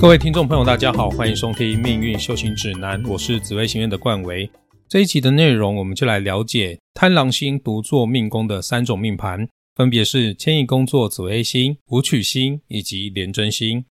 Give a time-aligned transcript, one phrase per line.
[0.00, 4.48] 各位听众朋友，大家好，欢迎收听《命运修行指南》，我是紫微星院的冠维。
[4.88, 13.84] 这一集的内容，我们就来了解贪狼星独坐命宫的三种命盘，分别是迁移宫作紫微星、武曲星以及廉贞星。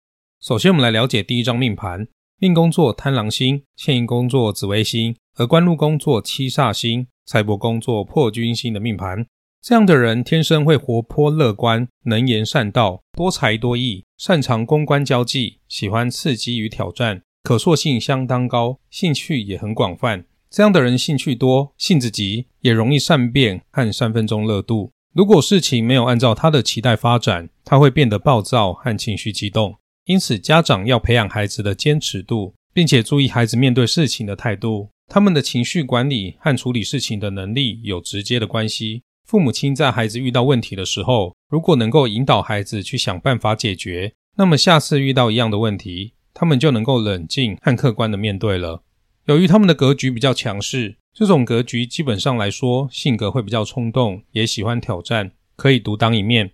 [0.43, 2.07] 首先，我们来了解第一张命盘：
[2.39, 9.25] 命宫作贪狼星，迁移宫作紫微星，而官禄宫作七煞星，财帛宫作破军星的命盘。
[9.67, 20.27] 这样的人天生会活泼乐观、能言善道、多才多艺，擅长公关交际，喜欢刺激与挑战，可塑性相当高，兴趣也很广泛。
[20.51, 24.93] 这样的人兴趣多、性子急，也容易善变和三分钟热度。
[25.15, 29.77] 如果事情没有按照他的期待发展，他会变得暴躁和情绪激动。
[30.05, 34.91] 因此，家长要培养孩子的坚持度，并且注意孩子面对事情的态度。
[35.10, 39.01] 他们的情绪管理和处理事情的能力有直接的关系。
[39.27, 48.82] 父母亲在孩子遇到问题的时候，如果能够引导孩子去想办法解决，那么下次遇到一样的问题，他们就能够冷静和客观的面对了。
[49.26, 56.51] 由于他们的格局比较强势，这种格局基本上来说性格会比较冲动，也喜欢挑战，可以独当一面。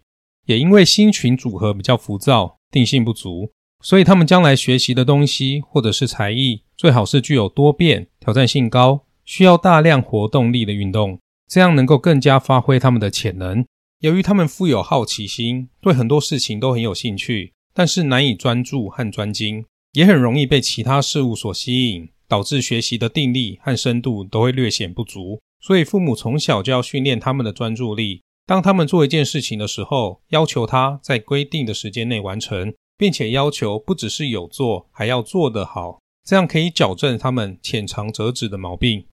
[0.47, 3.50] 也因为星群组合比较浮躁，定性不足，
[3.83, 11.19] 所以他们将来学习的东西或者是才艺，最好是具有多变、挑战性高、需要大量活动力的运动。
[11.51, 13.67] 这样能够更加发挥他们的潜能。
[13.98, 25.41] 由于他们富有好奇心，对很多事情都很有兴趣，但是难以专注和专精，也很容易被其他事物所吸引，导致学习的定力和深度都会略显不足。
[25.61, 28.23] 所以父母从小就要训练他们的专注力。
[28.47, 35.98] 当他们做一件事情的时候，要求他在规定的时间内完成，并且要求不只是有做，还要做得好。
[36.25, 39.07] 这样可以矫正他们浅尝辄止的毛病。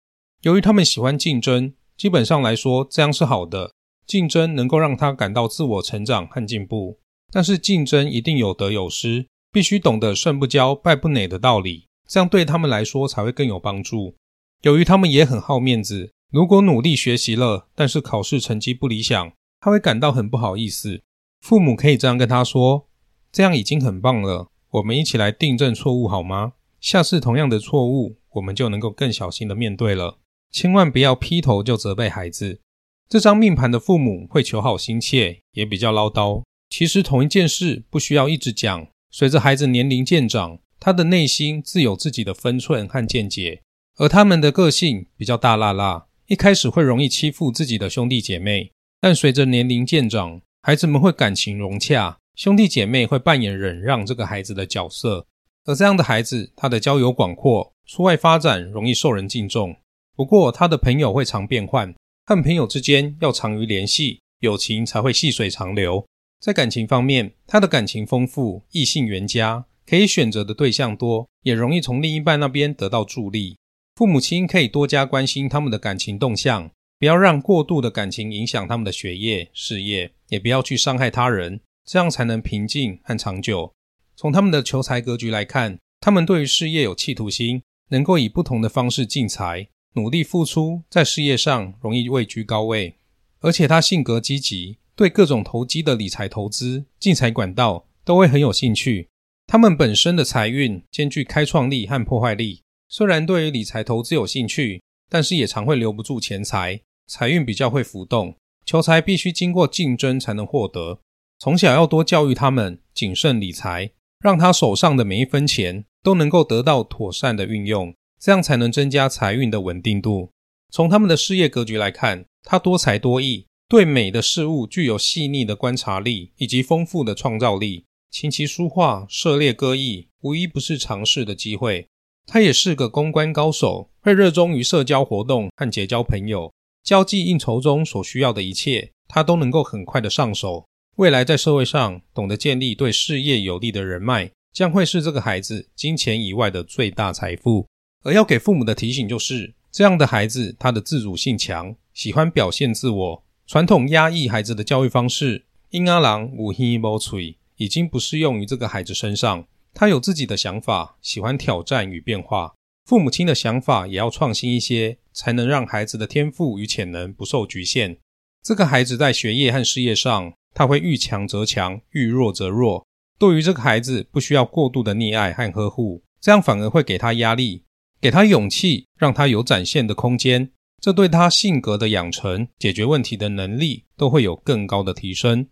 [0.44, 1.74] 由于他们喜欢竞争。
[1.98, 3.72] 基本上来说，这样是好的。
[4.06, 7.00] 竞争能够让他感到自我成长和进步，
[7.32, 14.16] 但是竞争一定有得有失，必须懂得胜不骄、败不馁的道理，这样对他们来说才会更有帮助。
[14.62, 21.02] 由于他们也很好面子，如果努力学习了，但是考试成绩不理想，他会感到很不好意思。
[21.42, 22.88] 父母可以这样跟他说
[23.32, 26.54] ：“这样已经很棒了，我们一起来订正错误好吗？
[26.80, 30.20] 下次同样的错误，我们就能够更小心的面对了。”
[30.52, 32.62] 千万不要劈头就责备孩子。
[33.10, 36.44] 这张命盘的父母会求好心切，也比较唠叨。
[36.70, 38.88] 其实同一件事不需要一直讲。
[39.10, 43.62] 随着孩子年龄渐长，他的内心自有自己的分寸和见解。
[43.96, 48.72] 而他们的个性比较大辣辣，一开始会容易欺负自己的兄弟姐妹。
[49.00, 55.26] 但随着年龄渐长，孩子们会感情融洽，兄弟姐妹会扮演忍让这个孩子的角色。
[55.64, 59.76] 而这样的孩子，他的交友广阔，出外发展容易受人敬重。
[60.18, 61.94] 不过，他的朋友会常变换，
[62.26, 66.04] 和朋友之间要常于联系，友情才会细水长流。
[66.40, 73.58] 在感情方面，他的感情丰富，异性缘佳，可以选择的对象多，也容易从另一半那边得到助力。
[73.94, 83.72] 父母亲可以多加关心他们的感情动向，不要让过度的感情影响他们的学业、事业，也不要去伤害他人，这样才能平静和长久。
[84.16, 89.68] 从他们的求财格局来看，他们对于事业有企图心，能够以不同的方式进财。
[89.98, 92.98] 努力付出，在事业上容易位居高位，
[93.40, 99.10] 而且他性格积极，对各种投机的理财投资、进财管道都会很有兴趣。
[99.48, 108.36] 他们本身的财运兼具开创力和破坏力，虽然对于理财投资有兴趣，但是也常会留不住钱财，财运比较会浮动。
[108.64, 111.00] 求财必须经过竞争才能获得，
[111.40, 117.96] 从小要多教育他们谨慎理财，让他手上的每一分钱都能够得到妥善的运用。
[118.20, 120.32] 这样才能增加财运的稳定度。
[120.72, 127.86] 从他们的事业格局来看，他多才多艺，对美的事物具有细腻的观察力以及丰富的创造力。
[128.10, 131.88] 琴棋书画、涉猎歌艺，无一不是尝试的机会。
[132.26, 136.52] 他也是个公关高手，会热衷于社交活动和结交朋友。
[136.84, 140.66] 交际应酬中所需要的一切，他都能够很快的上手。
[140.96, 147.68] 未来在社会上懂得建立对事业有利的人脉，将会是这个孩子金钱以外的最大财富。
[148.04, 153.24] 而要给父母的提醒就是，这样的孩子他的自主性强，喜欢表现自我。
[153.46, 159.46] 传统压抑孩子的教育方式，婴儿郎无希无吹，已经不适用于这个孩子身上。
[159.74, 162.54] 他有自己的想法，喜欢挑战与变化。
[162.86, 167.98] 父母亲的想法也要创新一些，才能让孩子的天赋与潜能不受局限。
[168.42, 172.86] 这个孩子在学业和事业上，他会遇强则强，遇弱则弱。
[173.20, 177.64] 对于这个孩子，不需要过度的溺爱和呵护，这样反而会给他压力。
[178.00, 185.48] 给他勇气让他有展现的空间这对他性格的养成解决问题的能力都会有更高的提升。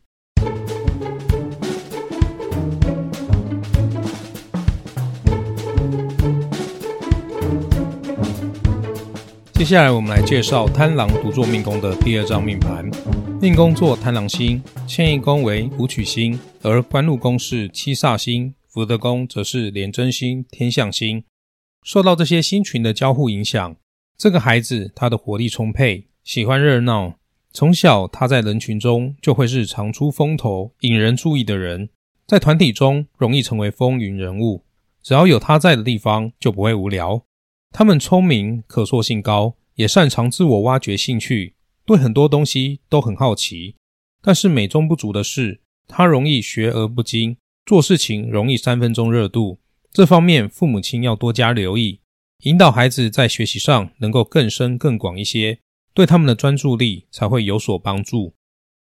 [9.53, 12.87] 接下来我们来介绍贪狼独坐命宫的第二张命盘。
[13.41, 21.23] 命宫作贪狼星迁移宫为武曲星而官禄宫是七煞星福德宫则是廉贞星天象星。
[21.85, 23.75] 受到这些星群的交互影响，
[24.17, 27.13] 这个孩子他的活力充沛，喜欢热闹。
[27.53, 31.89] 从小他在人群中就会是常出风头、引人注意的人，
[32.25, 34.63] 在团体中容易成为风云人物。
[35.03, 37.23] 只要有他在的地方，就不会无聊。
[37.71, 41.53] 他们聪明、可塑性高，也擅长自我挖掘兴趣，
[41.85, 43.75] 对很多东西都很好奇。
[44.23, 49.59] 但是美中不足的是，他容易学而不精，做事情容易三分钟热度。
[49.95, 52.01] 这方面父母亲要多加留意，
[52.43, 55.59] 引导孩子在学习上能够更深更广一些，
[55.93, 58.35] 对他们的专注力才会有所帮助。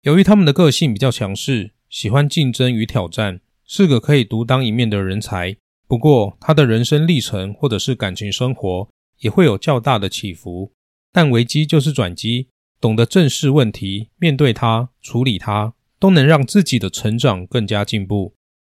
[0.03, 5.57] 由于他们的个性比较强势，喜欢竞争与挑战，是个可以独当一面的人才。
[5.87, 8.89] 不过，他的人生历程或者是感情生活
[9.21, 10.73] 也会有较大的起伏，
[11.13, 12.49] 但危机就是转机，
[12.81, 18.35] 懂得正视问题，面对它，处理它，都能让自己的成长更加进步。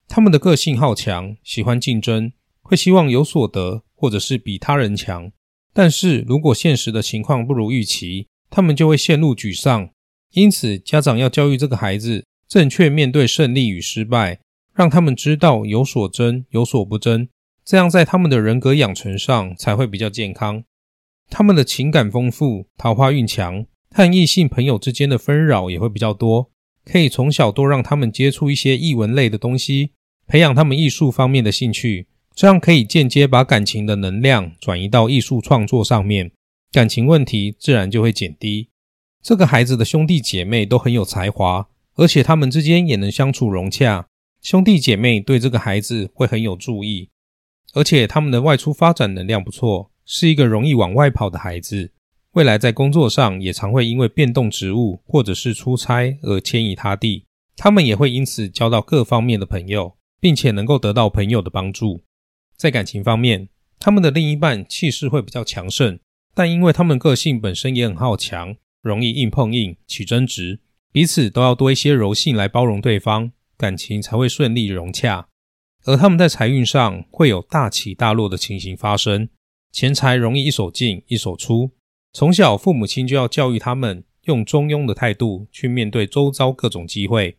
[0.09, 2.33] 他们的个性好强，喜欢竞争，
[2.63, 5.31] 会希望有所得，或者是比他人强。
[5.73, 9.91] 但是如果现实的情况不如预期，他们就会陷入沮丧。
[10.33, 14.41] 因此，家长要教育这个孩子正确面对胜利与失败。
[14.75, 17.29] 让他们知道有所争，有所不争，
[17.65, 20.63] 这样在他们的人格养成上才会比较健康。
[21.29, 26.53] 他们的情感丰富，桃花运强，和异性朋友之间的纷扰也会比较多。
[26.85, 29.95] 可以从小多让他们接触一些异文类的东西，
[30.29, 36.31] 培养他们艺术方面的兴趣，这样可以间接把感情的能量转移到艺术创作上面，
[36.71, 38.69] 感情问题自然就会减低。
[39.23, 44.07] 这个孩子的兄弟姐妹都很有才华，而且他们之间也能相处融洽。
[44.43, 47.09] 兄弟姐妹对这个孩子会很有注意，
[47.73, 51.93] 而且他们的外出发展能量不错，是一个容易往外跑的孩子。
[52.33, 57.25] 未来在工作上也常会因为变动职务或者是出差而迁移他地。
[57.57, 62.03] 他们也会因此交到各方面的朋友，并且能够得到朋友的帮助。
[62.57, 63.49] 在感情方面，
[63.79, 65.99] 他们的另一半气势会比较强盛，
[66.35, 70.61] 但因为他们个性本身也很好强，容易硬碰硬起争执，
[70.93, 73.33] 彼此都要多一些柔性来包容对方。
[73.57, 75.27] 感情才会顺利融洽，
[75.85, 79.29] 而他们在财运上会有大起大落的情形发生，
[79.73, 81.73] 钱财容易一手进一手出。
[82.13, 87.37] 从小父母亲就要教育他们用中庸的态度去面对周遭各种机会，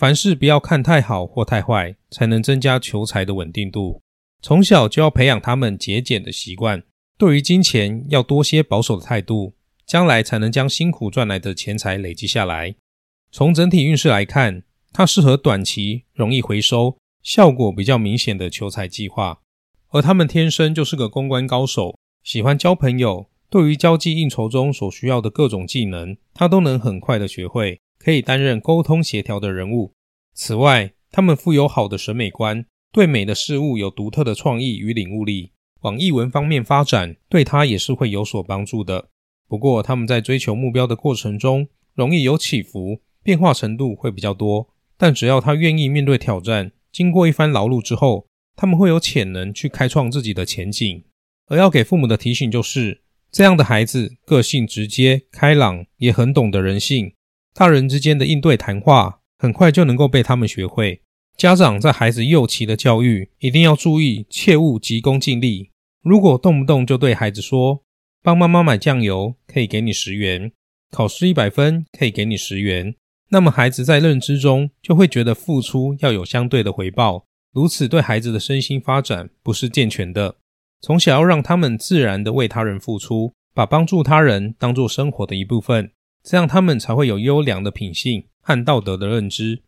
[0.00, 4.00] 凡事不要看太好或太坏，才能增加求财的稳定度。
[4.40, 6.82] 从小就要培养他们节俭的习惯，
[7.18, 9.52] 对于金钱要多些保守的态度，
[9.84, 12.74] 将来才能将辛苦赚来的钱财累积下来。
[13.30, 14.62] 从整体运势来看。
[14.92, 19.38] 它适合短期容易回收、效果比较明显的求财计划，
[19.90, 23.28] 而他们天生就是个公关高手，喜欢交朋友。
[23.48, 29.92] 对于交际应酬中所需要的各种技能，他都能很快的学会，可以担任沟通协调的人物。
[30.34, 35.52] 此外，他们富有好的审美观，对美的事物有独特的创意与领悟力，
[35.82, 39.10] 往艺文方面发展，对他也是会有所帮助的。
[39.46, 44.68] 不过，他们在追求目标的过程中，容易有起伏，变化程度会比较多。
[44.96, 51.04] 但只要他愿意面对挑战，经过一番劳碌之后，他们会有潜能去开创自己的前景。
[51.46, 53.02] 而要给父母的提醒就是，
[53.32, 57.12] 这样的孩子个性直接、开朗，也很懂得人性，
[57.60, 61.02] 大人之间的应对谈话很快就能够被他们学会。
[61.36, 65.70] 家长在孩子幼期的教育一定要注意，切勿急功近利。
[66.02, 67.82] 如果动不动就对孩子说
[68.24, 70.52] ：“帮妈妈买酱油可以给你十元，
[70.90, 72.94] 考试一百分可以给你十元。”
[73.28, 80.36] 那么孩子在认知中就会觉得付出要有相对的回报，如此对孩子的身心发展不是健全的。
[80.80, 89.62] 从小要让他们自然的为他人付出，把帮助他人当做生活的一部分，这样他们才会有优良的品性和道德的认知。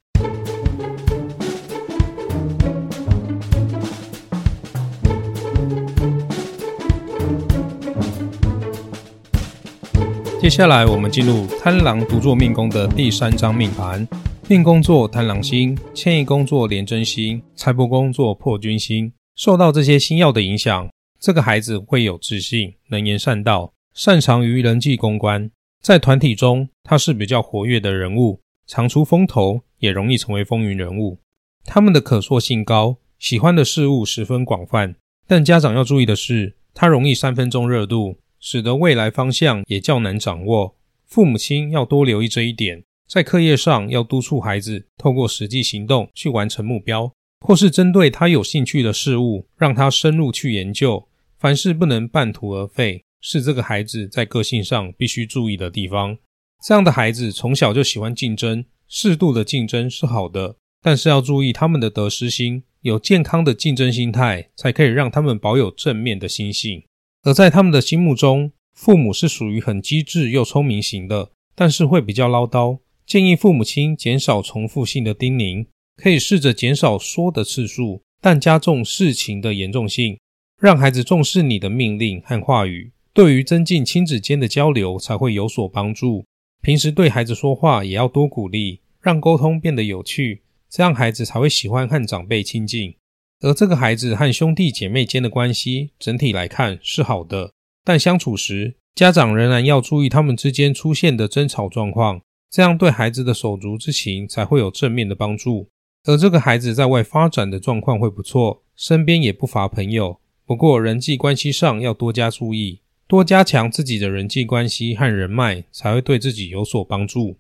[10.40, 14.06] 接下来，我们进入贪狼独坐命宫的第三张命盘。
[14.48, 19.12] 命宫作贪狼星，迁移宫作廉贞星，财帛宫作破军星。
[19.36, 25.50] 受到这些星耀的影响，这个孩子会有自信，能言善道，擅长于人际公关。
[25.82, 31.18] 在团体中，他是比较活跃的人物，常出风头，也容易成为风云人物。
[31.64, 34.94] 他们的可塑性高，喜欢的事物十分广泛。
[35.26, 38.18] 但家长要注意的是，他容易三分钟热度。
[38.44, 40.74] 使得未来方向也较难掌握，
[41.06, 42.82] 父母亲要多留意这一点。
[43.06, 51.06] 在课业上要督促孩子透过实际行动去完成目标，或是针对他有兴趣的事物，让他深入去研究。
[51.38, 56.18] 凡事不能半途而废，是这个孩子在个性上必须注意的地方。
[56.62, 66.82] 这样的孩子从小就喜欢竞争，适度的竞争是好的，但是要注意他们的得失心，有健康的竞争心态，才可以让他们保有正面的心性。
[67.22, 72.80] 而在他们的心目中，父母是属于很机智又聪明型的，但是会比较唠叨。
[73.06, 80.18] 建议父母亲减少重复性的叮咛，可以试着减少说的次数，但加重事情的严重性，
[80.60, 86.24] 让孩子重视你的命令和话语，对于增进亲子间的交流才会有所帮助。
[86.62, 92.94] 平时对孩子说话也要多鼓励，让沟通变得有趣，这样孩子才会喜欢和长辈亲近。
[93.40, 97.52] 而这个孩子和兄弟姐妹间的关系整体来看是好的，
[97.84, 102.20] 但相处时，家长仍然要注意他们之间出现的争吵状况。
[102.48, 105.68] 这样对孩子的手足之情才会有正面的帮助，
[106.04, 110.20] 而这个孩子在外发展的状况会不错，身边也不乏朋友。
[110.44, 112.81] 不过人际关系上要多加注意，
[113.12, 117.36] 多加强自己的人际关系和人脉，才会对自己有所帮助。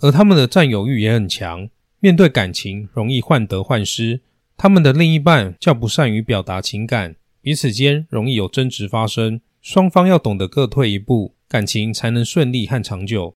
[0.00, 1.68] 而他们的占有欲也很强，
[1.98, 4.20] 面对感情容易患得患失。
[4.56, 9.40] 他们的另一半较不善于表达情感，彼此间容易有争执发生。
[9.60, 13.34] 双方要懂得各退一步，感情才能顺利和长久。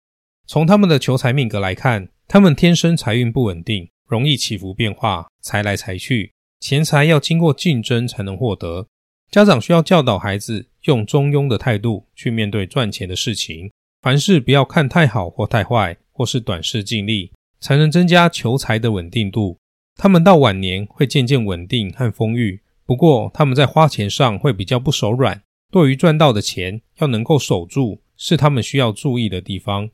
[0.47, 8.88] 从他们的求财命格来看，他们天生财运不稳定，容易起伏变化，财来财去，钱财要经过竞争才能获得。
[9.30, 17.30] 家长需要教导孩子用中庸的态度去面对赚钱的事情，凡事不要看太好或太坏，或是短视尽力，
[17.61, 19.59] 才能增加求财的稳定度。
[19.97, 29.90] 他们到晚年会渐渐稳定和丰裕，不过他们在花钱上会比较不手软，对于赚到的钱要能够守住，是他们需要注意的地方。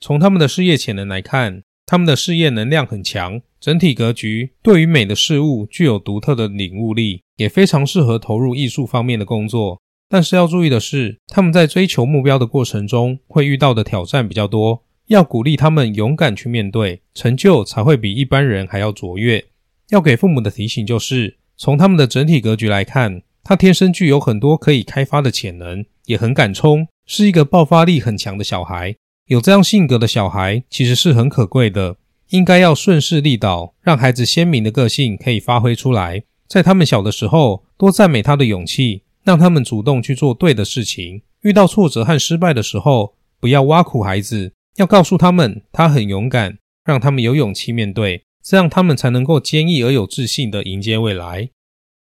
[0.00, 9.80] 从他们的事业潜能来看，他们的事业能量很强，整体格局对于美的事物具有独特的领悟力，也非常适合投入艺术方面的工作。
[10.08, 19.44] 但是要注意的是，他们在追求目标的过程中会遇到的挑战比较多，要鼓励他们勇敢去面对，成就才会比一般人还要卓越。
[19.90, 28.96] 要给父母的提醒就是，从他们的整体格局来看，他天生具有很多可以开发的潜能，也很敢冲，是一个爆发力很强的小孩。
[29.26, 31.96] 有这样性格的小孩其实是很可贵的，
[32.30, 36.22] 应该要顺势利导，让孩子鲜明的个性可以发挥出来。
[36.46, 41.20] 在他们小的时候，多赞美他的勇气，让他们主动去做对的事情。
[41.42, 51.50] 遇到挫折和失败的时候，不要挖苦孩子，要告诉他们他很勇敢，让他们有勇气面对，这样他们才能够坚毅而有自信的迎接未来。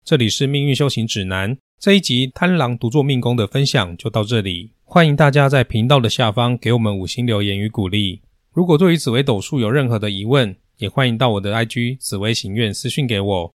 [0.05, 4.73] 这里是命运修行指南这一集贪狼独坐命宫的分享就到这里。
[4.83, 8.21] 欢迎大家在频道的下方给我们五星留言与鼓励。
[8.53, 13.53] 如果对于紫微斗数有任何的疑问，也欢迎到我的 IG 紫微行院私讯给我。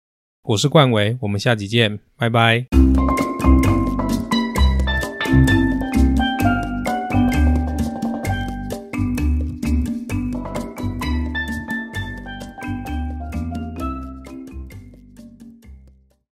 [0.49, 2.67] 我是冠维，我们下集见，拜拜。